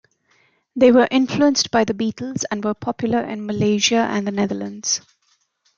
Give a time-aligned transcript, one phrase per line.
[0.75, 5.01] They were influenced by The Beatles, and were popular in Malaysia and the Netherlands.